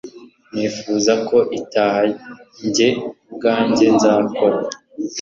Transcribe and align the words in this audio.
ntifuza 0.53 1.13
ko 1.27 1.37
itaha 1.59 2.01
jye 2.75 2.89
ubwajye 3.29 3.85
nzakora 3.95 4.57